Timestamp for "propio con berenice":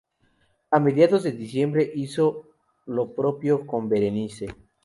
3.13-4.47